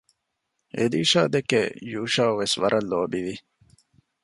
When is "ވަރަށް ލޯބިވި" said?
2.61-3.35